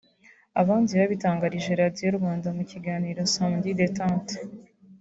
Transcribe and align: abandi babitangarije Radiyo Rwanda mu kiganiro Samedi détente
abandi 0.61 0.91
babitangarije 0.99 1.71
Radiyo 1.81 2.07
Rwanda 2.17 2.47
mu 2.57 2.63
kiganiro 2.71 3.19
Samedi 3.33 3.69
détente 3.79 4.35